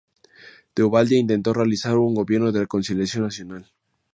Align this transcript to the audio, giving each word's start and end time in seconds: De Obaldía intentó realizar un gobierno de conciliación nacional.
De 0.73 0.81
Obaldía 0.81 1.19
intentó 1.19 1.53
realizar 1.53 1.95
un 1.95 2.15
gobierno 2.15 2.51
de 2.51 2.65
conciliación 2.65 3.23
nacional. 3.25 3.71